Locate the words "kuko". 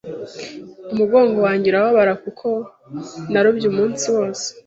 2.23-2.47